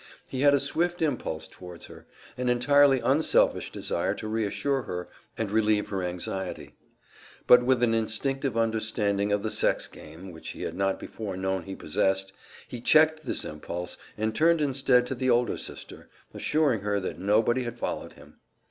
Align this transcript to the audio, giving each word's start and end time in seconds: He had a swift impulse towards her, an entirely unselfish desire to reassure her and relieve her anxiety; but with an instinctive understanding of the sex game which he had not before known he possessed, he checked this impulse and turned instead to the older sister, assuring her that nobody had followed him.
He 0.25 0.39
had 0.41 0.55
a 0.55 0.59
swift 0.59 0.99
impulse 1.03 1.47
towards 1.47 1.85
her, 1.85 2.07
an 2.35 2.49
entirely 2.49 3.01
unselfish 3.01 3.69
desire 3.69 4.15
to 4.15 4.27
reassure 4.27 4.81
her 4.81 5.07
and 5.37 5.51
relieve 5.51 5.89
her 5.89 6.01
anxiety; 6.01 6.75
but 7.45 7.61
with 7.63 7.83
an 7.83 7.93
instinctive 7.93 8.57
understanding 8.57 9.31
of 9.31 9.43
the 9.43 9.51
sex 9.51 9.87
game 9.87 10.31
which 10.31 10.47
he 10.49 10.63
had 10.63 10.73
not 10.75 10.99
before 10.99 11.37
known 11.37 11.65
he 11.65 11.75
possessed, 11.75 12.33
he 12.67 12.81
checked 12.81 13.25
this 13.27 13.45
impulse 13.45 13.95
and 14.17 14.33
turned 14.33 14.59
instead 14.59 15.05
to 15.05 15.13
the 15.13 15.29
older 15.29 15.59
sister, 15.59 16.09
assuring 16.33 16.79
her 16.79 16.99
that 16.99 17.19
nobody 17.19 17.61
had 17.61 17.77
followed 17.77 18.13
him. 18.13 18.37